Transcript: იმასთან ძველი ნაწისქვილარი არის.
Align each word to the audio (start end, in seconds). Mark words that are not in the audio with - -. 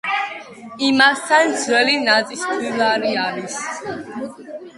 იმასთან 0.87 1.53
ძველი 1.65 1.93
ნაწისქვილარი 2.07 3.13
არის. 3.27 3.61